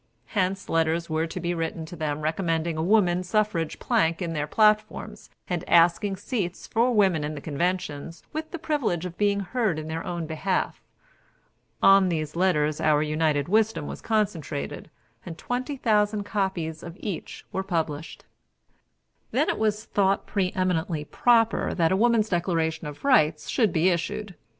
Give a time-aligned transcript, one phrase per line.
[0.29, 4.47] Hence letters were to be written to them recommending a woman suffrage plank in their
[4.47, 9.77] platforms, and asking seats for women in the conventions, with the privilege of being heard
[9.77, 10.81] in their own behalf.
[11.83, 14.89] On these letters our united wisdom was concentrated,
[15.23, 18.25] and twenty thousand copies of each were published.
[19.29, 23.89] Then it was thought pre eminently proper that a Woman's Declaration of Rights should be
[23.89, 24.33] issued.